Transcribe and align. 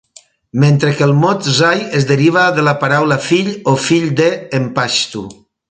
Mentre 0.61 0.93
que 1.01 1.03
el 1.07 1.13
mot 1.23 1.49
"zai" 1.59 1.83
es 1.99 2.09
deriva 2.13 2.47
del 2.57 2.67
la 2.71 2.75
paraula 2.85 3.21
"fill" 3.29 3.53
o 3.75 3.79
"fill 3.87 4.13
de" 4.23 4.31
en 4.61 4.71
paixtu. 4.81 5.29